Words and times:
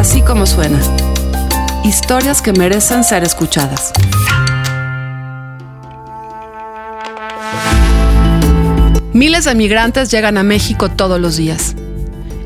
Así 0.00 0.22
como 0.22 0.46
suena. 0.46 0.80
Historias 1.84 2.40
que 2.40 2.54
merecen 2.54 3.04
ser 3.04 3.22
escuchadas. 3.22 3.92
Miles 9.12 9.44
de 9.44 9.54
migrantes 9.54 10.10
llegan 10.10 10.38
a 10.38 10.42
México 10.42 10.88
todos 10.88 11.20
los 11.20 11.36
días. 11.36 11.76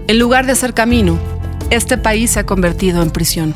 En 0.09 0.19
lugar 0.19 0.47
de 0.47 0.53
hacer 0.53 0.75
camino, 0.75 1.17
este 1.71 1.97
país 1.97 2.33
se 2.33 2.41
ha 2.41 2.45
convertido 2.45 3.03
en 3.03 3.13
prisión. 3.13 3.55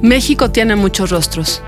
México 0.00 0.50
tiene 0.50 0.74
muchos 0.74 1.10
rostros. 1.10 1.62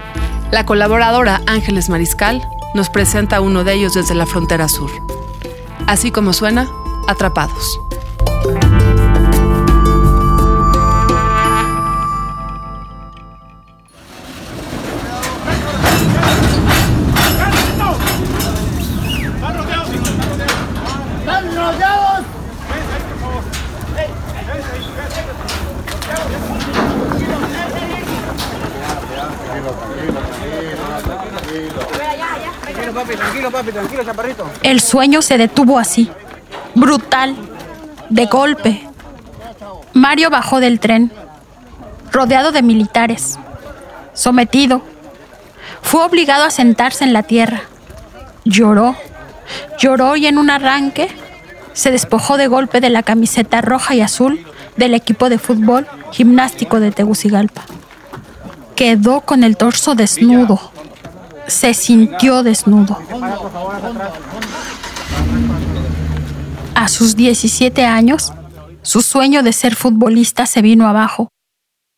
La 0.50 0.66
colaboradora 0.66 1.42
Ángeles 1.46 1.88
Mariscal 1.88 2.42
nos 2.74 2.90
presenta 2.90 3.40
uno 3.40 3.62
de 3.62 3.74
ellos 3.74 3.94
desde 3.94 4.16
la 4.16 4.26
frontera 4.26 4.68
sur. 4.68 4.90
Así 5.86 6.10
como 6.10 6.32
suena, 6.32 6.68
atrapados. 7.06 7.78
El 34.62 34.80
sueño 34.80 35.22
se 35.22 35.38
detuvo 35.38 35.78
así, 35.78 36.10
brutal, 36.74 37.36
de 38.08 38.26
golpe. 38.26 38.88
Mario 39.92 40.30
bajó 40.30 40.60
del 40.60 40.80
tren, 40.80 41.12
rodeado 42.12 42.52
de 42.52 42.62
militares, 42.62 43.38
sometido. 44.12 44.82
Fue 45.82 46.04
obligado 46.04 46.44
a 46.44 46.50
sentarse 46.50 47.04
en 47.04 47.12
la 47.12 47.22
tierra. 47.22 47.62
Lloró, 48.44 48.96
lloró 49.78 50.16
y 50.16 50.26
en 50.26 50.38
un 50.38 50.50
arranque 50.50 51.08
se 51.72 51.90
despojó 51.90 52.36
de 52.36 52.46
golpe 52.46 52.80
de 52.80 52.90
la 52.90 53.02
camiseta 53.02 53.60
roja 53.60 53.94
y 53.94 54.00
azul 54.00 54.44
del 54.76 54.94
equipo 54.94 55.28
de 55.28 55.38
fútbol 55.38 55.86
gimnástico 56.12 56.80
de 56.80 56.92
Tegucigalpa. 56.92 57.62
Quedó 58.76 59.20
con 59.20 59.44
el 59.44 59.56
torso 59.56 59.94
desnudo. 59.94 60.73
Se 61.46 61.74
sintió 61.74 62.42
desnudo. 62.42 62.98
A 66.74 66.88
sus 66.88 67.16
17 67.16 67.84
años, 67.84 68.32
su 68.82 69.02
sueño 69.02 69.42
de 69.42 69.52
ser 69.52 69.76
futbolista 69.76 70.46
se 70.46 70.62
vino 70.62 70.86
abajo, 70.86 71.28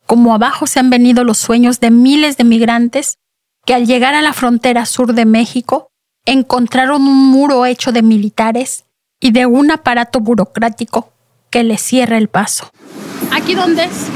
como 0.07 0.35
abajo 0.35 0.67
se 0.67 0.79
han 0.79 0.91
venido 0.91 1.25
los 1.25 1.39
sueños 1.39 1.81
de 1.81 1.91
miles 1.91 2.37
de 2.37 2.45
migrantes 2.45 3.19
que 3.65 3.75
al 3.75 3.87
llegar 3.87 4.15
a 4.15 4.23
la 4.23 4.33
frontera 4.33 4.87
sur 4.87 5.13
de 5.13 5.25
México 5.25 5.89
encontraron 6.25 7.03
un 7.03 7.31
muro 7.31 7.67
hecho 7.67 7.93
de 7.93 8.03
militares 8.03 8.85
y 9.21 9.33
de 9.33 9.47
un 9.47 9.71
aparato 9.71 10.21
burocrático 10.21 11.13
que 11.51 11.65
les 11.65 11.83
cierra 11.83 12.19
el 12.19 12.29
paso. 12.29 12.71
¿Aquí 13.33 13.55
dónde 13.55 13.85
es? 13.85 14.07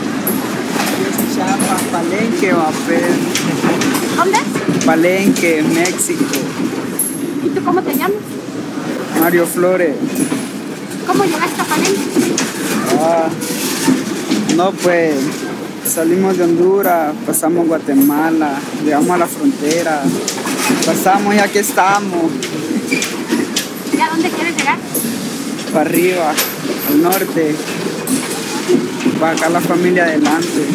Palenque, 1.90 2.52
¿Dónde? 4.16 4.59
Palenque, 4.84 5.62
México. 5.62 6.24
¿Y 7.44 7.48
tú 7.50 7.64
cómo 7.64 7.82
te 7.82 7.92
llamas? 7.94 8.16
Mario 9.20 9.46
Flores. 9.46 9.94
¿Cómo 11.06 11.24
llegaste 11.24 11.60
a 11.60 11.64
Palenque? 11.64 12.34
Ah, 13.00 13.28
no, 14.56 14.72
pues 14.72 15.14
salimos 15.86 16.36
de 16.38 16.44
Honduras, 16.44 17.14
pasamos 17.26 17.66
Guatemala, 17.66 18.58
llegamos 18.84 19.10
a 19.10 19.18
la 19.18 19.26
frontera, 19.26 20.02
pasamos 20.86 21.34
y 21.34 21.38
aquí 21.38 21.58
estamos. 21.58 22.30
¿Y 23.92 24.00
a 24.00 24.08
dónde 24.08 24.30
quieres 24.30 24.56
llegar? 24.56 24.78
Para 25.72 25.88
arriba, 25.88 26.32
al 26.90 27.02
norte, 27.02 27.54
para 29.18 29.32
acá 29.32 29.48
la 29.50 29.60
familia 29.60 30.04
adelante. 30.04 30.66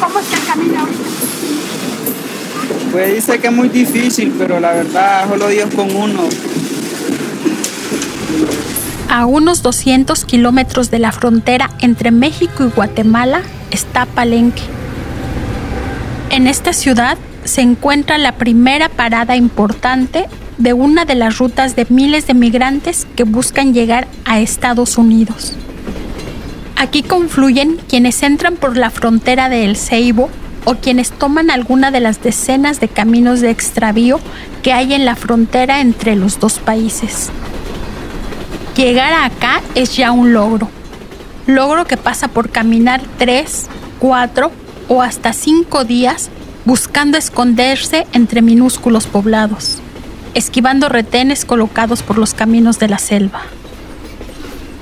¿Cómo 0.00 0.18
está 0.18 0.36
el 0.36 0.44
camino 0.44 0.80
ahorita? 0.80 1.13
Pues 2.94 3.12
dice 3.12 3.40
que 3.40 3.48
es 3.48 3.52
muy 3.52 3.68
difícil, 3.68 4.32
pero 4.38 4.60
la 4.60 4.72
verdad, 4.72 5.28
solo 5.28 5.48
Dios 5.48 5.68
con 5.74 5.96
uno. 5.96 6.28
A 9.10 9.26
unos 9.26 9.62
200 9.62 10.24
kilómetros 10.24 10.92
de 10.92 11.00
la 11.00 11.10
frontera 11.10 11.70
entre 11.80 12.12
México 12.12 12.62
y 12.62 12.70
Guatemala 12.70 13.42
está 13.72 14.06
Palenque. 14.06 14.62
En 16.30 16.46
esta 16.46 16.72
ciudad 16.72 17.18
se 17.42 17.62
encuentra 17.62 18.16
la 18.16 18.36
primera 18.36 18.88
parada 18.88 19.34
importante 19.34 20.28
de 20.58 20.72
una 20.72 21.04
de 21.04 21.16
las 21.16 21.38
rutas 21.38 21.74
de 21.74 21.88
miles 21.88 22.28
de 22.28 22.34
migrantes 22.34 23.08
que 23.16 23.24
buscan 23.24 23.74
llegar 23.74 24.06
a 24.24 24.38
Estados 24.38 24.98
Unidos. 24.98 25.54
Aquí 26.76 27.02
confluyen 27.02 27.80
quienes 27.88 28.22
entran 28.22 28.54
por 28.54 28.76
la 28.76 28.90
frontera 28.90 29.48
de 29.48 29.64
El 29.64 29.76
Ceibo 29.76 30.30
o 30.64 30.76
quienes 30.76 31.10
toman 31.10 31.50
alguna 31.50 31.90
de 31.90 32.00
las 32.00 32.22
decenas 32.22 32.80
de 32.80 32.88
caminos 32.88 33.40
de 33.40 33.50
extravío 33.50 34.18
que 34.62 34.72
hay 34.72 34.94
en 34.94 35.04
la 35.04 35.16
frontera 35.16 35.80
entre 35.80 36.16
los 36.16 36.40
dos 36.40 36.58
países. 36.58 37.30
Llegar 38.76 39.12
acá 39.12 39.60
es 39.74 39.96
ya 39.96 40.10
un 40.10 40.32
logro. 40.32 40.68
Logro 41.46 41.86
que 41.86 41.96
pasa 41.96 42.28
por 42.28 42.50
caminar 42.50 43.02
tres, 43.18 43.66
cuatro 43.98 44.50
o 44.88 45.02
hasta 45.02 45.32
cinco 45.32 45.84
días 45.84 46.30
buscando 46.64 47.18
esconderse 47.18 48.06
entre 48.12 48.42
minúsculos 48.42 49.06
poblados, 49.06 49.80
esquivando 50.32 50.88
retenes 50.88 51.44
colocados 51.44 52.02
por 52.02 52.18
los 52.18 52.34
caminos 52.34 52.78
de 52.78 52.88
la 52.88 52.98
selva. 52.98 53.42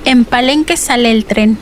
En 0.05 0.25
Palenque 0.25 0.77
sale 0.77 1.11
el 1.11 1.25
tren. 1.25 1.57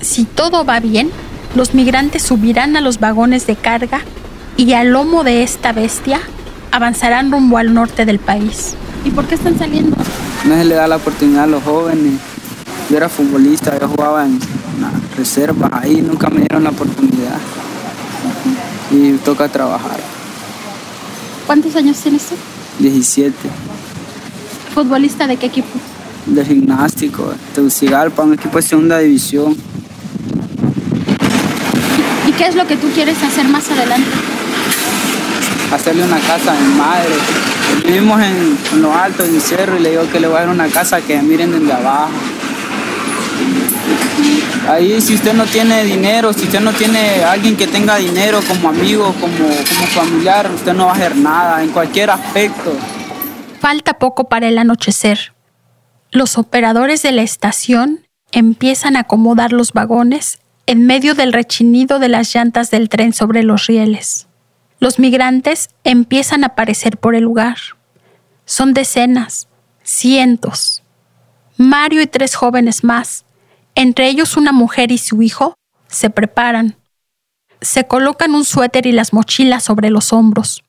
Si 0.00 0.24
todo 0.24 0.64
va 0.64 0.80
bien, 0.80 1.10
los 1.54 1.74
migrantes 1.74 2.22
subirán 2.22 2.76
a 2.76 2.80
los 2.80 2.98
vagones 3.00 3.46
de 3.46 3.56
carga 3.56 4.00
y 4.56 4.72
al 4.72 4.90
lomo 4.92 5.24
de 5.24 5.42
esta 5.42 5.72
bestia 5.72 6.20
avanzarán 6.70 7.30
rumbo 7.30 7.58
al 7.58 7.74
norte 7.74 8.06
del 8.06 8.18
país. 8.18 8.74
¿Y 9.04 9.10
por 9.10 9.26
qué 9.26 9.34
están 9.34 9.58
saliendo? 9.58 9.96
No 10.44 10.54
se 10.56 10.64
le 10.64 10.74
da 10.74 10.88
la 10.88 10.96
oportunidad 10.96 11.44
a 11.44 11.46
los 11.46 11.62
jóvenes. 11.62 12.14
Yo 12.90 12.96
era 12.96 13.08
futbolista, 13.08 13.78
yo 13.78 13.88
jugaba 13.88 14.24
en 14.26 14.38
las 14.80 15.16
reservas 15.16 15.70
ahí, 15.72 16.00
nunca 16.02 16.28
me 16.30 16.40
dieron 16.40 16.64
la 16.64 16.70
oportunidad. 16.70 17.38
Y 18.90 19.12
toca 19.24 19.48
trabajar. 19.48 19.98
¿Cuántos 21.46 21.74
años 21.76 21.96
tienes 21.98 22.26
tú? 22.26 22.34
17, 22.78 23.34
¿Futbolista 24.74 25.26
de 25.26 25.36
qué 25.36 25.46
equipo? 25.46 25.68
de 26.24 26.44
gimnástico, 26.44 27.32
Tegucigalpa, 27.54 28.22
un 28.22 28.34
equipo 28.34 28.56
de 28.56 28.62
segunda 28.62 28.98
división. 28.98 29.56
¿Y 32.32 32.36
qué 32.36 32.46
es 32.46 32.54
lo 32.54 32.66
que 32.66 32.76
tú 32.76 32.88
quieres 32.90 33.22
hacer 33.22 33.46
más 33.46 33.70
adelante? 33.70 34.10
hacerle 35.74 36.04
una 36.04 36.18
casa 36.20 36.52
a 36.52 36.54
mi 36.54 36.74
madre. 36.74 37.14
Vivimos 37.86 38.20
en, 38.20 38.58
en 38.72 38.82
lo 38.82 38.94
alto, 38.94 39.24
en 39.24 39.34
el 39.34 39.40
cerro, 39.40 39.78
y 39.78 39.80
le 39.80 39.90
digo 39.90 40.08
que 40.10 40.20
le 40.20 40.26
voy 40.26 40.36
a 40.36 40.40
dar 40.40 40.50
una 40.50 40.68
casa 40.68 41.00
que 41.00 41.20
miren 41.22 41.50
desde 41.50 41.72
abajo. 41.72 42.10
Ahí 44.68 45.00
si 45.00 45.14
usted 45.14 45.32
no 45.32 45.44
tiene 45.44 45.82
dinero, 45.84 46.32
si 46.32 46.44
usted 46.44 46.60
no 46.60 46.72
tiene 46.72 47.24
alguien 47.24 47.56
que 47.56 47.66
tenga 47.66 47.96
dinero 47.96 48.40
como 48.46 48.68
amigo, 48.68 49.14
como, 49.20 49.38
como 49.38 49.86
familiar, 49.94 50.50
usted 50.54 50.72
no 50.72 50.86
va 50.86 50.92
a 50.92 50.94
hacer 50.94 51.16
nada 51.16 51.62
en 51.62 51.70
cualquier 51.70 52.10
aspecto. 52.10 52.76
Falta 53.60 53.94
poco 53.94 54.28
para 54.28 54.48
el 54.48 54.58
anochecer. 54.58 55.32
Los 56.10 56.38
operadores 56.38 57.02
de 57.02 57.12
la 57.12 57.22
estación 57.22 58.06
empiezan 58.30 58.96
a 58.96 59.00
acomodar 59.00 59.52
los 59.52 59.72
vagones 59.72 60.38
en 60.66 60.86
medio 60.86 61.14
del 61.14 61.32
rechinido 61.32 61.98
de 61.98 62.08
las 62.08 62.34
llantas 62.34 62.70
del 62.70 62.88
tren 62.88 63.12
sobre 63.12 63.42
los 63.42 63.66
rieles. 63.66 64.28
Los 64.78 64.98
migrantes 64.98 65.70
empiezan 65.84 66.44
a 66.44 66.48
aparecer 66.48 66.98
por 66.98 67.14
el 67.14 67.24
lugar. 67.24 67.56
Son 68.44 68.74
decenas, 68.74 69.48
cientos. 69.82 70.82
Mario 71.56 72.02
y 72.02 72.06
tres 72.06 72.34
jóvenes 72.34 72.82
más, 72.82 73.24
entre 73.74 74.08
ellos 74.08 74.36
una 74.36 74.52
mujer 74.52 74.90
y 74.90 74.98
su 74.98 75.22
hijo, 75.22 75.54
se 75.88 76.10
preparan. 76.10 76.76
Se 77.60 77.86
colocan 77.86 78.34
un 78.34 78.44
suéter 78.44 78.86
y 78.86 78.92
las 78.92 79.12
mochilas 79.12 79.62
sobre 79.62 79.90
los 79.90 80.12
hombros. 80.12 80.64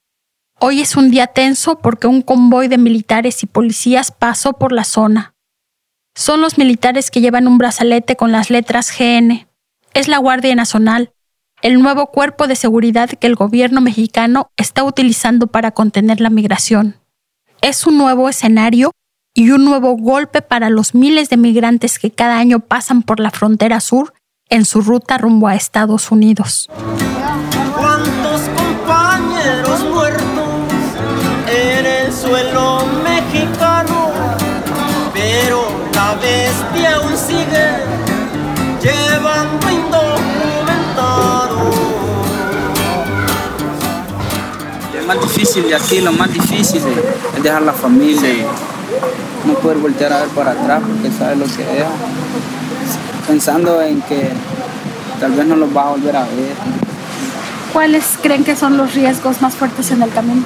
Hoy 0.60 0.82
es 0.82 0.96
un 0.96 1.10
día 1.10 1.28
tenso 1.28 1.80
porque 1.80 2.08
un 2.08 2.22
convoy 2.22 2.68
de 2.68 2.78
militares 2.78 3.44
y 3.44 3.48
policías 3.48 4.12
pasó 4.12 4.54
por 4.54 4.72
la 4.72 4.84
zona. 4.84 5.34
Son 6.16 6.42
los 6.42 6.58
militares 6.58 7.10
que 7.10 7.22
llevan 7.22 7.48
un 7.48 7.58
brazalete 7.58 8.16
con 8.16 8.32
las 8.32 8.50
letras 8.50 8.92
GN. 8.96 9.48
Es 9.94 10.08
la 10.08 10.18
Guardia 10.18 10.56
Nacional, 10.56 11.14
el 11.62 11.80
nuevo 11.80 12.08
cuerpo 12.08 12.48
de 12.48 12.56
seguridad 12.56 13.12
que 13.12 13.28
el 13.28 13.36
gobierno 13.36 13.80
mexicano 13.80 14.50
está 14.58 14.84
utilizando 14.84 15.46
para 15.46 15.70
contener 15.70 16.20
la 16.20 16.32
migración. 16.32 16.96
Es 17.62 17.86
un 17.86 18.00
nuevo 18.00 18.28
escenario 18.28 18.92
y 19.36 19.52
un 19.52 19.64
nuevo 19.66 19.96
golpe 19.96 20.42
para 20.42 20.72
los 20.72 20.96
miles 20.96 21.30
de 21.30 21.38
migrantes 21.38 22.00
que 22.00 22.10
cada 22.10 22.40
año 22.40 22.60
pasan 22.60 23.04
por 23.04 23.20
la 23.20 23.30
frontera 23.30 23.80
sur 23.80 24.14
en 24.50 24.66
su 24.66 24.82
ruta 24.82 25.20
rumbo 25.20 25.48
a 25.48 25.54
Estados 25.54 26.12
Unidos. 26.12 26.70
¿Cuántos 27.78 28.42
compañeros 28.58 29.84
muertos 29.94 30.50
en 31.48 31.86
el 31.86 32.12
suelo 32.12 32.84
mexicano? 33.04 34.12
Pero 35.14 35.68
la 35.94 36.16
bestia 36.16 37.00
sigue 37.16 38.03
llevando 38.84 39.72
indocumentado. 39.72 41.72
Es 45.00 45.08
más 45.08 45.22
difícil 45.22 45.70
de 45.70 45.76
aquí, 45.76 46.02
lo 46.02 46.12
más 46.12 46.32
difícil 46.32 46.82
es 47.38 47.44
dejar 47.44 47.62
la 47.62 47.74
familia. 47.74 48.46
No 49.46 49.54
poder 49.56 49.78
voltear 49.78 50.14
a 50.14 50.20
ver 50.20 50.30
para 50.30 50.52
atrás 50.52 50.82
porque 50.86 51.12
sabe 51.18 51.38
lo 51.38 51.46
que 51.46 51.64
deja 51.64 51.90
pensando 53.28 53.82
en 53.82 54.02
que 54.02 54.30
tal 55.20 55.32
vez 55.32 55.46
no 55.46 55.56
los 55.56 55.76
va 55.76 55.88
a 55.88 55.90
volver 55.92 56.16
a 56.16 56.24
ver. 56.24 56.56
¿Cuáles 57.72 58.04
creen 58.22 58.44
que 58.44 58.56
son 58.56 58.78
los 58.78 58.94
riesgos 58.94 59.42
más 59.42 59.56
fuertes 59.56 59.92
en 59.92 60.04
el 60.04 60.12
camino? 60.12 60.44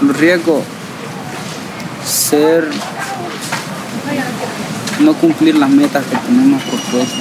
Los 0.00 0.16
riesgos, 0.16 0.62
ser, 2.04 2.68
no 5.02 5.14
cumplir 5.14 5.56
las 5.56 5.70
metas 5.70 6.04
que 6.06 6.16
tenemos 6.16 6.62
propuestas. 6.62 7.20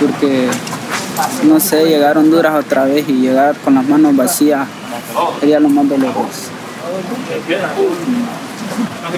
Porque, 0.00 0.48
no 1.44 1.60
sé, 1.60 1.84
llegar 1.86 2.16
a 2.16 2.20
Honduras 2.20 2.54
otra 2.64 2.84
vez 2.84 3.08
y 3.08 3.12
llegar 3.14 3.56
con 3.56 3.74
las 3.74 3.86
manos 3.86 4.16
vacías 4.16 4.66
sería 5.40 5.60
lo 5.60 5.68
más 5.68 5.88
doloroso. 5.88 6.50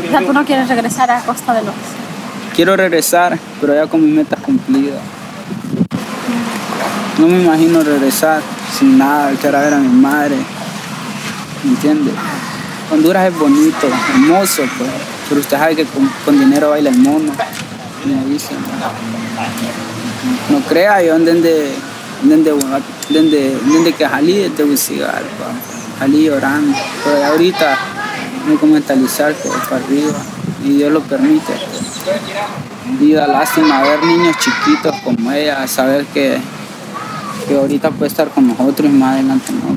O 0.06 0.10
sea, 0.10 0.26
tú 0.26 0.32
no 0.32 0.44
quieres 0.44 0.68
regresar 0.68 1.10
a 1.10 1.20
Costa 1.22 1.54
de 1.54 1.62
los 1.62 1.74
quiero 2.54 2.76
regresar, 2.76 3.38
pero 3.60 3.74
ya 3.74 3.86
con 3.86 4.04
mi 4.04 4.10
meta 4.10 4.36
cumplida. 4.36 5.00
No 7.18 7.26
me 7.26 7.42
imagino 7.42 7.82
regresar 7.82 8.42
sin 8.78 8.98
nada, 8.98 9.32
quiero 9.40 9.58
ver 9.58 9.74
a 9.74 9.78
mi 9.78 9.88
madre. 9.88 10.36
¿Me 11.64 11.70
entiende? 11.70 12.10
Honduras 12.90 13.28
es 13.28 13.38
bonito, 13.38 13.88
hermoso, 14.10 14.62
pues, 14.76 14.90
pero 15.32 15.40
usted 15.40 15.56
sabe 15.56 15.76
que 15.76 15.86
con, 16.26 16.38
dinero 16.38 16.68
baila 16.68 16.90
el 16.90 16.98
mono. 16.98 17.32
Me 18.04 18.30
dicen. 18.30 18.58
No 20.50 20.58
crea 20.68 21.02
yo 21.02 21.14
donde 21.14 21.72
donde 22.22 22.50
donde 23.08 23.58
donde 23.64 23.92
que 23.94 24.06
jalí 24.06 24.36
de 24.36 24.50
Tegucigalpa, 24.50 25.46
jalí 25.98 26.24
llorando, 26.24 26.76
pero 27.02 27.24
ahorita 27.24 27.78
me 28.46 28.58
que 28.58 28.66
mentalizar 28.66 29.34
que 29.34 29.48
para 29.70 29.82
arriba 29.82 30.12
y 30.62 30.76
Dios 30.76 30.92
lo 30.92 31.00
permite. 31.00 31.54
Y 33.00 33.12
da 33.12 33.26
lástima 33.26 33.80
ver 33.84 34.04
niños 34.04 34.36
chiquitos 34.36 34.94
como 35.02 35.32
ella, 35.32 35.66
saber 35.66 36.04
que, 36.12 36.36
que 37.48 37.56
ahorita 37.56 37.90
puede 37.90 38.10
estar 38.10 38.28
con 38.28 38.48
nosotros 38.48 38.86
y 38.86 38.92
más 38.92 39.14
adelante 39.14 39.50
no. 39.54 39.74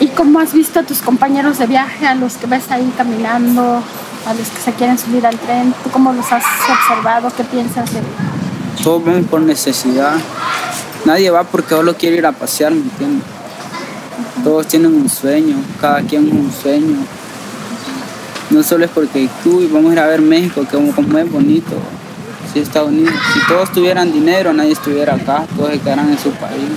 ¿Y 0.00 0.08
cómo 0.08 0.40
has 0.40 0.52
visto 0.52 0.80
a 0.80 0.82
tus 0.82 0.98
compañeros 1.00 1.58
de 1.58 1.66
viaje, 1.66 2.06
a 2.06 2.14
los 2.14 2.34
que 2.34 2.46
ves 2.46 2.70
ahí 2.70 2.92
caminando, 2.96 3.82
a 4.26 4.34
los 4.34 4.48
que 4.48 4.60
se 4.60 4.72
quieren 4.72 4.98
subir 4.98 5.26
al 5.26 5.38
tren? 5.38 5.74
¿Tú 5.84 5.90
cómo 5.90 6.12
los 6.12 6.32
has 6.32 6.44
observado? 6.68 7.30
¿Qué 7.36 7.44
piensas 7.44 7.92
de 7.92 8.00
Todos 8.82 9.04
ven 9.04 9.24
por 9.24 9.42
necesidad. 9.42 10.14
Nadie 11.04 11.30
va 11.30 11.44
porque 11.44 11.74
solo 11.74 11.94
quiere 11.96 12.16
ir 12.16 12.26
a 12.26 12.32
pasear, 12.32 12.72
¿me 12.72 12.82
entiendes? 12.82 13.24
Todos 14.42 14.66
tienen 14.66 14.94
un 14.94 15.08
sueño, 15.08 15.56
cada 15.80 16.00
quien 16.02 16.30
un 16.30 16.50
sueño 16.50 16.96
no 18.50 18.64
solo 18.64 18.84
es 18.84 18.90
porque 18.90 19.28
tú 19.44 19.62
y 19.62 19.68
vamos 19.68 19.90
a 19.90 19.92
ir 19.94 20.00
a 20.00 20.06
ver 20.06 20.20
México, 20.20 20.62
que 20.62 20.92
como 20.92 21.18
es 21.18 21.30
bonito, 21.30 21.76
si 22.52 22.58
Estados 22.58 22.88
Unidos. 22.88 23.14
Si 23.32 23.46
todos 23.46 23.72
tuvieran 23.72 24.12
dinero, 24.12 24.52
nadie 24.52 24.72
estuviera 24.72 25.14
acá, 25.14 25.44
todos 25.56 25.70
se 25.70 25.78
quedaran 25.78 26.10
en 26.10 26.18
su 26.18 26.30
país. 26.32 26.68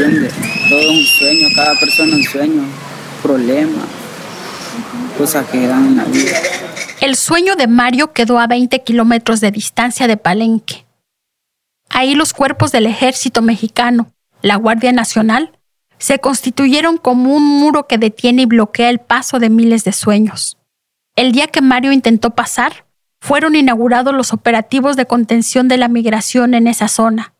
Todo 0.00 0.92
un 0.92 1.04
sueño, 1.04 1.48
cada 1.54 1.78
persona 1.78 2.16
un 2.16 2.24
sueño, 2.24 2.62
problema, 3.22 3.82
cosas 5.18 5.46
que 5.48 5.66
dan 5.66 5.88
en 5.88 5.96
la 5.98 6.04
vida. 6.04 6.38
El 7.02 7.16
sueño 7.16 7.54
de 7.54 7.66
Mario 7.66 8.12
quedó 8.12 8.38
a 8.38 8.46
20 8.46 8.82
kilómetros 8.82 9.40
de 9.40 9.50
distancia 9.50 10.06
de 10.06 10.16
Palenque. 10.16 10.86
Ahí 11.90 12.14
los 12.14 12.32
cuerpos 12.32 12.72
del 12.72 12.86
ejército 12.86 13.42
mexicano, 13.42 14.12
la 14.40 14.56
Guardia 14.56 14.92
Nacional, 14.92 15.58
se 15.98 16.18
constituyeron 16.18 16.96
como 16.96 17.34
un 17.34 17.44
muro 17.44 17.86
que 17.86 17.98
detiene 17.98 18.42
y 18.42 18.46
bloquea 18.46 18.88
el 18.88 19.00
paso 19.00 19.38
de 19.38 19.50
miles 19.50 19.84
de 19.84 19.92
sueños. 19.92 20.56
El 21.14 21.32
día 21.32 21.48
que 21.48 21.60
Mario 21.60 21.92
intentó 21.92 22.30
pasar, 22.30 22.86
fueron 23.20 23.54
inaugurados 23.54 24.14
los 24.14 24.32
operativos 24.32 24.96
de 24.96 25.04
contención 25.04 25.68
de 25.68 25.76
la 25.76 25.88
migración 25.88 26.54
en 26.54 26.68
esa 26.68 26.88
zona. 26.88 27.34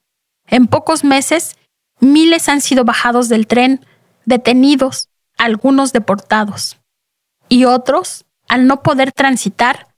En 0.47 0.67
pocos 0.67 1.05
meses, 1.05 1.57
miles 2.01 2.49
han 2.49 2.61
sido 2.61 2.85
bajados 2.85 3.29
del 3.29 3.47
tren, 3.47 3.85
detenidos, 4.25 5.09
algunos 5.39 5.93
deportados. 5.93 6.79
Y 7.49 7.65
otros, 7.65 8.25
al 8.49 8.67
no 8.67 8.83
poder 8.83 9.13
transitar, 9.13 9.89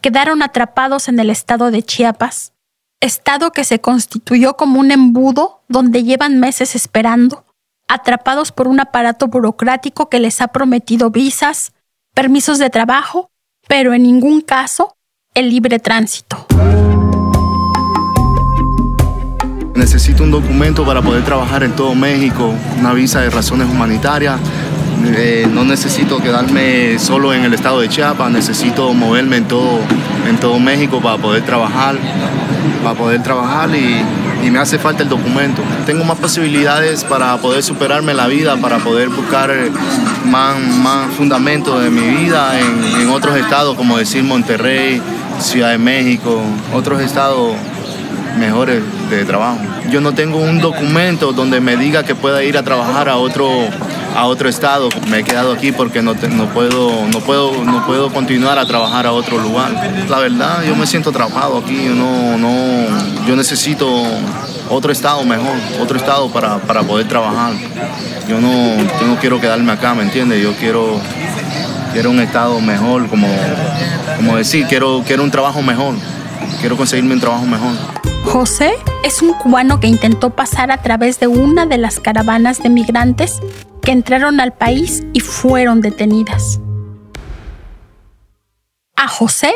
quedaron 0.00 0.42
atrapados 0.42 1.08
en 1.08 1.18
el 1.20 1.30
estado 1.30 1.70
de 1.70 1.82
Chiapas, 1.82 2.52
estado 3.00 3.52
que 3.52 3.64
se 3.64 3.80
constituyó 3.80 4.56
como 4.56 4.80
un 4.80 4.90
embudo 4.90 5.62
donde 5.68 6.04
llevan 6.04 6.38
meses 6.38 6.74
esperando 6.74 7.44
atrapados 7.90 8.52
por 8.52 8.68
un 8.68 8.78
aparato 8.78 9.26
burocrático 9.26 10.08
que 10.08 10.20
les 10.20 10.40
ha 10.40 10.48
prometido 10.48 11.10
visas, 11.10 11.72
permisos 12.14 12.58
de 12.58 12.70
trabajo, 12.70 13.32
pero 13.66 13.92
en 13.94 14.04
ningún 14.04 14.42
caso 14.42 14.96
el 15.34 15.50
libre 15.50 15.80
tránsito. 15.80 16.46
Necesito 19.80 20.22
un 20.24 20.30
documento 20.30 20.84
para 20.84 21.00
poder 21.00 21.24
trabajar 21.24 21.62
en 21.62 21.72
todo 21.72 21.94
México, 21.94 22.52
una 22.78 22.92
visa 22.92 23.22
de 23.22 23.30
razones 23.30 23.66
humanitarias. 23.66 24.38
Eh, 25.06 25.48
no 25.50 25.64
necesito 25.64 26.18
quedarme 26.18 26.98
solo 26.98 27.32
en 27.32 27.44
el 27.44 27.54
estado 27.54 27.80
de 27.80 27.88
Chiapas, 27.88 28.30
necesito 28.30 28.92
moverme 28.92 29.38
en 29.38 29.48
todo, 29.48 29.78
en 30.28 30.36
todo 30.36 30.60
México 30.60 31.00
para 31.00 31.16
poder 31.16 31.46
trabajar, 31.46 31.96
para 32.84 32.94
poder 32.94 33.22
trabajar 33.22 33.70
y 33.74 34.50
me 34.50 34.58
hace 34.58 34.78
falta 34.78 35.02
el 35.02 35.08
documento. 35.08 35.62
Tengo 35.86 36.04
más 36.04 36.18
posibilidades 36.18 37.02
para 37.02 37.34
poder 37.38 37.62
superarme 37.62 38.12
la 38.12 38.26
vida, 38.26 38.58
para 38.58 38.80
poder 38.80 39.08
buscar 39.08 39.50
eh, 39.50 39.70
más, 40.26 40.58
más 40.60 41.10
fundamentos 41.14 41.82
de 41.82 41.88
mi 41.88 42.06
vida 42.06 42.60
en 42.60 43.08
otros 43.08 43.34
estados, 43.34 43.76
como 43.76 43.96
decir 43.96 44.24
Monterrey, 44.24 45.00
Ciudad 45.38 45.70
de 45.70 45.78
México, 45.78 46.42
otros 46.74 47.00
estados 47.00 47.54
mejores 48.38 48.82
de 49.10 49.24
trabajo. 49.24 49.58
Yo 49.90 50.00
no 50.00 50.12
tengo 50.14 50.38
un 50.38 50.60
documento 50.60 51.32
donde 51.32 51.60
me 51.60 51.76
diga 51.76 52.02
que 52.02 52.14
pueda 52.14 52.42
ir 52.42 52.56
a 52.56 52.62
trabajar 52.62 53.08
a 53.08 53.16
otro, 53.16 53.48
a 54.16 54.26
otro 54.26 54.48
estado. 54.48 54.88
Me 55.08 55.18
he 55.18 55.24
quedado 55.24 55.52
aquí 55.52 55.72
porque 55.72 56.02
no, 56.02 56.14
no, 56.14 56.46
puedo, 56.46 57.06
no, 57.08 57.20
puedo, 57.20 57.64
no 57.64 57.86
puedo 57.86 58.10
continuar 58.12 58.58
a 58.58 58.66
trabajar 58.66 59.06
a 59.06 59.12
otro 59.12 59.38
lugar. 59.38 59.72
La 60.08 60.18
verdad, 60.18 60.62
yo 60.64 60.76
me 60.76 60.86
siento 60.86 61.10
atrapado 61.10 61.58
aquí. 61.58 61.84
Yo, 61.84 61.94
no, 61.94 62.38
no, 62.38 63.26
yo 63.26 63.36
necesito 63.36 63.88
otro 64.68 64.92
estado 64.92 65.24
mejor, 65.24 65.56
otro 65.80 65.96
estado 65.96 66.30
para, 66.30 66.58
para 66.58 66.82
poder 66.82 67.08
trabajar. 67.08 67.52
Yo 68.28 68.40
no, 68.40 68.76
yo 69.00 69.06
no 69.06 69.16
quiero 69.16 69.40
quedarme 69.40 69.72
acá, 69.72 69.94
¿me 69.94 70.04
entiendes? 70.04 70.40
Yo 70.42 70.52
quiero, 70.54 71.00
quiero 71.92 72.10
un 72.10 72.20
estado 72.20 72.60
mejor, 72.60 73.08
como, 73.08 73.26
como 74.16 74.36
decir, 74.36 74.66
quiero, 74.68 75.02
quiero 75.04 75.24
un 75.24 75.30
trabajo 75.30 75.60
mejor. 75.62 75.94
Quiero 76.60 76.76
conseguirme 76.76 77.14
un 77.14 77.20
trabajo 77.20 77.46
mejor. 77.46 77.99
José 78.24 78.72
es 79.04 79.22
un 79.22 79.32
cubano 79.34 79.80
que 79.80 79.88
intentó 79.88 80.30
pasar 80.30 80.70
a 80.70 80.82
través 80.82 81.18
de 81.18 81.26
una 81.26 81.66
de 81.66 81.78
las 81.78 81.98
caravanas 82.00 82.62
de 82.62 82.70
migrantes 82.70 83.40
que 83.82 83.90
entraron 83.90 84.40
al 84.40 84.52
país 84.52 85.02
y 85.12 85.20
fueron 85.20 85.80
detenidas. 85.80 86.60
A 88.96 89.08
José, 89.08 89.52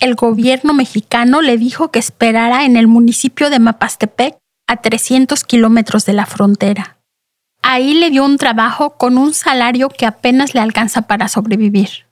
el 0.00 0.14
gobierno 0.14 0.74
mexicano 0.74 1.40
le 1.40 1.56
dijo 1.56 1.90
que 1.90 1.98
esperara 1.98 2.64
en 2.64 2.76
el 2.76 2.86
municipio 2.86 3.50
de 3.50 3.58
Mapastepec, 3.58 4.36
a 4.66 4.76
300 4.76 5.44
kilómetros 5.44 6.04
de 6.04 6.12
la 6.12 6.26
frontera. 6.26 6.98
Ahí 7.62 7.94
le 7.94 8.10
dio 8.10 8.24
un 8.24 8.36
trabajo 8.36 8.98
con 8.98 9.16
un 9.16 9.32
salario 9.34 9.88
que 9.88 10.06
apenas 10.06 10.54
le 10.54 10.60
alcanza 10.60 11.02
para 11.02 11.28
sobrevivir. 11.28 12.06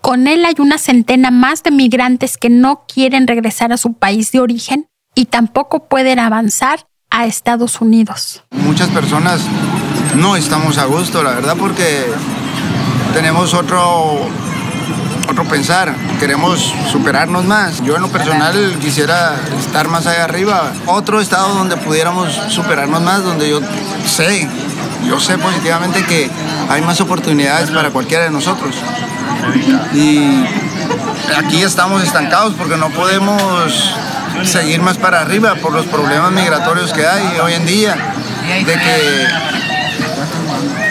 Con 0.00 0.26
él 0.26 0.44
hay 0.46 0.54
una 0.58 0.78
centena 0.78 1.30
más 1.30 1.62
de 1.62 1.70
migrantes 1.70 2.38
que 2.38 2.48
no 2.48 2.84
quieren 2.86 3.26
regresar 3.26 3.72
a 3.72 3.76
su 3.76 3.92
país 3.92 4.32
de 4.32 4.40
origen 4.40 4.89
y 5.20 5.26
tampoco 5.26 5.80
pueden 5.80 6.18
avanzar 6.18 6.86
a 7.10 7.26
Estados 7.26 7.82
Unidos. 7.82 8.42
Muchas 8.52 8.88
personas 8.88 9.42
no 10.16 10.34
estamos 10.34 10.78
a 10.78 10.86
gusto, 10.86 11.22
la 11.22 11.32
verdad, 11.32 11.56
porque 11.58 12.06
tenemos 13.12 13.52
otro, 13.52 14.18
otro 15.28 15.44
pensar, 15.44 15.94
queremos 16.18 16.72
superarnos 16.90 17.44
más. 17.44 17.82
Yo 17.84 17.96
en 17.96 18.00
lo 18.00 18.08
personal 18.08 18.78
quisiera 18.80 19.38
estar 19.58 19.88
más 19.88 20.06
allá 20.06 20.24
arriba, 20.24 20.72
otro 20.86 21.20
estado 21.20 21.52
donde 21.52 21.76
pudiéramos 21.76 22.32
superarnos 22.48 23.02
más, 23.02 23.22
donde 23.22 23.50
yo 23.50 23.60
sé, 24.06 24.48
yo 25.06 25.20
sé 25.20 25.36
positivamente 25.36 26.02
que 26.06 26.30
hay 26.70 26.80
más 26.80 26.98
oportunidades 27.02 27.70
para 27.70 27.90
cualquiera 27.90 28.24
de 28.24 28.30
nosotros. 28.30 28.74
Y 29.92 30.46
aquí 31.36 31.60
estamos 31.60 32.02
estancados 32.02 32.54
porque 32.54 32.78
no 32.78 32.88
podemos 32.88 33.94
seguir 34.44 34.80
más 34.80 34.98
para 34.98 35.20
arriba 35.20 35.54
por 35.56 35.72
los 35.72 35.86
problemas 35.86 36.32
migratorios 36.32 36.92
que 36.92 37.06
hay 37.06 37.38
hoy 37.38 37.54
en 37.54 37.66
día, 37.66 37.96
de 38.64 38.72
que 38.72 39.28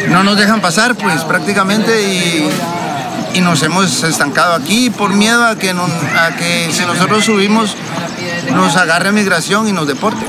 no 0.09 0.23
nos 0.23 0.37
dejan 0.37 0.61
pasar 0.61 0.95
pues 0.95 1.23
prácticamente 1.23 2.01
y, 2.01 2.49
nos 3.41 3.63
hemos 3.63 4.03
estancado 4.03 4.53
aquí 4.53 4.89
por 4.89 5.13
miedo 5.13 5.45
a 5.45 5.55
que, 5.55 5.69
a 5.69 6.35
que 6.35 6.69
si 6.73 6.85
nosotros 6.85 7.23
subimos 7.23 7.73
nos 8.53 8.75
agarre 8.75 9.13
migración 9.13 9.69
y 9.69 9.71
nos 9.71 9.87
deporte. 9.87 10.25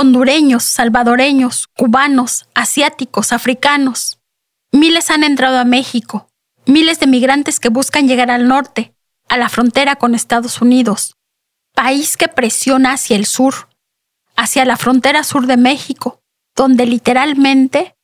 Hondureños, 0.00 0.64
salvadoreños, 0.64 1.68
cubanos, 1.76 2.46
asiáticos, 2.54 3.34
africanos. 3.34 4.18
Miles 4.72 5.10
han 5.10 5.24
entrado 5.24 5.58
a 5.58 5.66
México, 5.66 6.30
miles 6.64 7.00
de 7.00 7.06
migrantes 7.06 7.60
que 7.60 7.68
buscan 7.68 8.08
llegar 8.08 8.30
al 8.30 8.48
norte, 8.48 8.94
a 9.28 9.36
la 9.36 9.50
frontera 9.50 9.96
con 9.96 10.14
Estados 10.14 10.62
Unidos, 10.62 11.18
país 11.74 12.16
que 12.16 12.28
presiona 12.28 12.94
hacia 12.94 13.14
el 13.14 13.26
sur, 13.26 13.68
hacia 14.36 14.64
la 14.64 14.78
frontera 14.78 15.22
sur 15.22 15.46
de 15.46 15.58
México, 15.58 16.22
donde 16.56 16.86
literalmente 16.86 17.94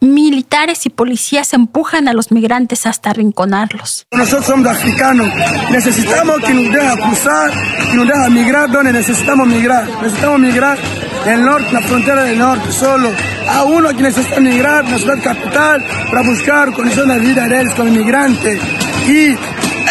militares 0.00 0.86
y 0.86 0.88
policías 0.88 1.52
empujan 1.52 2.08
a 2.08 2.14
los 2.14 2.32
migrantes 2.32 2.86
hasta 2.86 3.10
arrinconarlos. 3.10 4.06
Nosotros 4.12 4.46
somos 4.46 4.66
africanos, 4.66 5.28
necesitamos 5.70 6.40
que 6.40 6.54
nos 6.54 6.72
dejen 6.72 6.98
cruzar, 7.00 7.52
que 7.90 7.96
nos 7.96 8.08
dejen 8.08 8.32
migrar 8.32 8.70
donde 8.70 8.94
necesitamos 8.94 9.46
migrar. 9.46 9.86
Necesitamos 10.02 10.40
migrar 10.40 10.78
el 11.26 11.44
norte, 11.44 11.72
la 11.72 11.80
frontera 11.80 12.22
del 12.24 12.38
norte, 12.38 12.72
solo. 12.72 13.10
A 13.48 13.64
uno 13.64 13.88
que 13.90 14.02
necesita 14.02 14.40
migrar, 14.40 14.88
la 14.88 14.98
ciudad 14.98 15.22
capital, 15.22 15.84
para 16.10 16.22
buscar 16.22 16.72
condiciones 16.72 17.20
de 17.20 17.28
vida 17.28 17.60
ellos 17.60 17.74
como 17.74 17.88
inmigrantes. 17.88 18.60
Y 19.06 19.36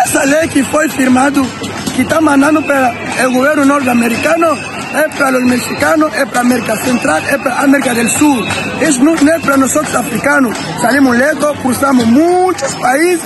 esa 0.05 0.25
ley 0.25 0.47
que 0.49 0.63
fue 0.63 0.89
firmada, 0.89 1.41
que 1.95 2.01
está 2.01 2.21
mandando 2.21 2.61
para 2.65 2.93
el 3.21 3.33
gobierno 3.33 3.65
norteamericano, 3.65 4.55
es 4.93 5.15
para 5.15 5.31
los 5.31 5.41
mexicanos, 5.43 6.11
es 6.15 6.25
para 6.25 6.41
América 6.41 6.75
Central, 6.77 7.23
es 7.29 7.37
para 7.37 7.59
América 7.61 7.93
del 7.93 8.09
Sur. 8.09 8.43
Es, 8.81 8.99
no, 8.99 9.15
es 9.15 9.41
para 9.41 9.57
nosotros 9.57 9.93
africanos. 9.95 10.57
Salimos 10.81 11.15
lejos, 11.17 11.57
cruzamos 11.61 12.05
muchos 12.07 12.75
países, 12.75 13.21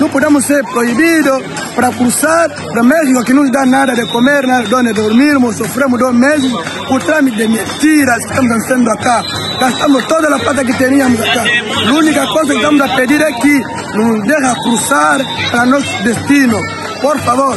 no 0.00 0.08
podemos 0.08 0.44
ser 0.44 0.64
prohibidos 0.64 1.42
para 1.76 1.90
cruzar 1.90 2.54
para 2.54 2.82
México, 2.82 3.22
que 3.24 3.34
no 3.34 3.42
nos 3.42 3.52
da 3.52 3.66
nada 3.66 3.94
de 3.94 4.06
comer, 4.08 4.46
nada 4.46 4.62
donde 4.68 4.92
dormirmos, 4.92 5.56
sufrimos 5.56 5.98
dos 6.00 6.14
meses 6.14 6.50
por 6.88 7.02
trámite 7.02 7.36
de 7.36 7.48
mentiras 7.48 8.18
que 8.18 8.26
estamos 8.26 8.52
haciendo 8.64 8.92
acá. 8.92 9.22
Gastamos 9.60 10.06
toda 10.08 10.30
la 10.30 10.38
plata 10.38 10.64
que 10.64 10.74
teníamos 10.74 11.20
acá. 11.20 11.44
La 11.84 11.92
única 11.92 12.26
cosa 12.26 12.52
que 12.52 12.56
estamos 12.56 12.90
a 12.90 12.96
pedir 12.96 13.22
es 13.22 13.42
que 13.42 13.60
nos 13.98 14.22
deja 14.22 14.54
cruzar 14.64 15.20
para 15.50 15.66
nuestro 15.66 16.04
destino. 16.04 16.58
Por 17.00 17.18
favor, 17.20 17.56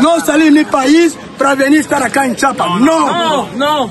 no 0.00 0.20
salir 0.20 0.52
de 0.52 0.60
mi 0.60 0.64
país 0.64 1.16
para 1.42 1.54
venir 1.56 1.80
estar 1.80 2.00
acá 2.00 2.24
en 2.24 2.36
Chapa. 2.36 2.78
No, 2.78 3.46
no, 3.56 3.88
no. 3.88 3.90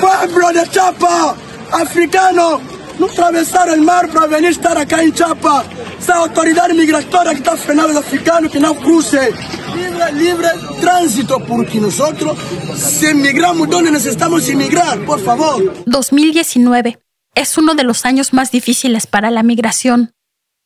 Pueblo 0.00 0.52
de 0.52 0.70
Chapa, 0.70 1.34
africano, 1.72 2.60
no 3.00 3.06
atravesar 3.06 3.68
el 3.70 3.80
mar 3.80 4.08
para 4.10 4.28
venir 4.28 4.50
estar 4.50 4.78
acá 4.78 5.02
en 5.02 5.12
Chapa. 5.12 5.64
Esa 5.98 6.14
autoridad 6.16 6.68
migratoria 6.68 7.32
que 7.32 7.38
está 7.38 7.56
frenando 7.56 7.94
los 7.94 8.04
africanos 8.04 8.52
que 8.52 8.60
no 8.60 8.76
cruce. 8.76 9.32
Libre, 9.74 10.12
libre 10.12 10.48
tránsito, 10.80 11.40
porque 11.40 11.80
nosotros, 11.80 12.38
si 12.76 13.06
emigramos 13.06 13.68
donde 13.68 13.90
necesitamos 13.90 14.48
emigrar, 14.48 15.04
por 15.04 15.18
favor. 15.18 15.82
2019 15.86 17.00
es 17.34 17.58
uno 17.58 17.74
de 17.74 17.82
los 17.82 18.04
años 18.04 18.32
más 18.32 18.52
difíciles 18.52 19.08
para 19.08 19.32
la 19.32 19.42
migración. 19.42 20.12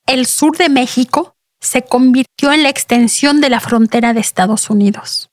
El 0.06 0.26
sur 0.26 0.58
de 0.58 0.68
México 0.68 1.37
se 1.61 1.82
convirtió 1.82 2.52
en 2.52 2.62
la 2.62 2.68
extensión 2.68 3.40
de 3.40 3.49
la 3.49 3.61
frontera 3.61 4.12
de 4.12 4.20
Estados 4.20 4.68
Unidos, 4.70 5.27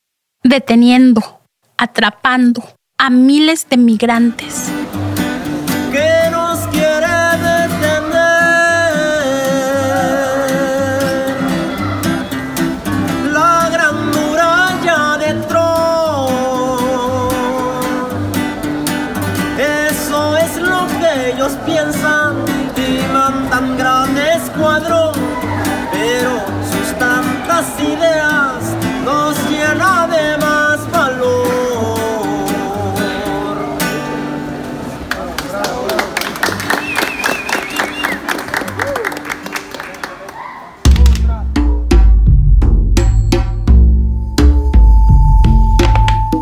deteniendo, 0.46 1.42
atrapando 1.75 2.64
a 3.00 3.10
miles 3.10 3.68
de 3.68 3.78
migrantes. 3.78 4.70
¿Qué 5.92 6.30
nos 6.32 6.60
quiere 6.68 7.18
detener? 7.48 8.12
La 13.34 13.70
gran 13.72 14.12
muralla 14.12 15.18
de 15.18 15.34
Tron. 15.48 16.30
Eso 19.58 20.38
es 20.38 20.58
lo 20.58 20.86
que 21.00 21.32
ellos 21.32 21.54
piensan 21.66 22.36
y 22.78 23.02
mandan 23.12 23.78
gran 23.78 24.16
escuadrón 24.16 25.14
pero 25.92 26.32
sus 26.72 27.00
tantas 27.00 27.66
ideas 27.80 28.45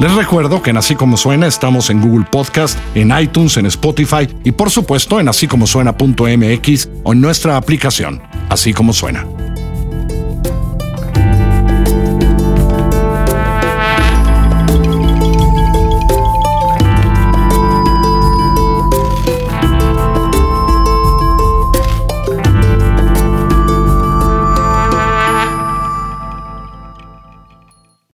Les 0.00 0.12
recuerdo 0.14 0.62
que 0.62 0.70
en 0.70 0.76
Así 0.76 0.94
Como 0.94 1.16
Suena 1.16 1.46
estamos 1.46 1.90
en 1.90 2.00
Google 2.00 2.26
Podcast, 2.30 2.78
en 2.94 3.16
iTunes, 3.16 3.56
en 3.56 3.66
Spotify 3.66 4.28
y 4.42 4.52
por 4.52 4.70
supuesto 4.70 5.20
en 5.20 5.28
así 5.28 5.46
como 5.46 5.66
suena.mx 5.66 6.88
o 7.04 7.12
en 7.12 7.20
nuestra 7.20 7.56
aplicación, 7.56 8.20
Así 8.48 8.72
Como 8.72 8.92
Suena. 8.92 9.24